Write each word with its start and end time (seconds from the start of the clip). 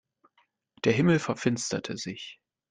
Der 0.83 0.93
Himmel 0.93 1.19
verfinsterte 1.19 1.95
sich. 1.95 2.39